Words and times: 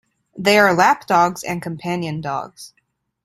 They 0.35 0.57
are 0.57 0.73
lap 0.73 1.05
dogs 1.05 1.43
and 1.43 1.61
companion 1.61 2.21
dogs. 2.21 2.73